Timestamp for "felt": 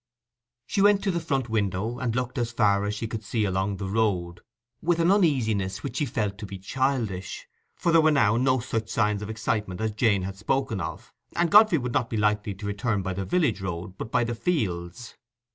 6.07-6.39